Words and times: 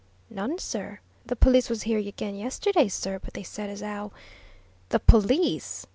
"None, 0.31 0.57
sir. 0.57 0.99
The 1.27 1.35
police 1.35 1.69
was 1.69 1.83
here 1.83 1.99
again 1.99 2.33
yesterday 2.33 2.87
sir, 2.87 3.19
but 3.19 3.35
they 3.35 3.43
said 3.43 3.69
as 3.69 3.83
'ow" 3.83 4.11
"The 4.89 4.99
police!" 4.99 5.85